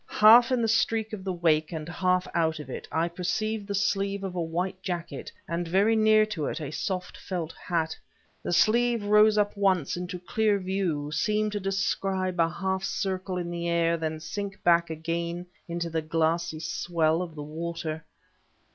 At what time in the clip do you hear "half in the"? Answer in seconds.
0.09-0.67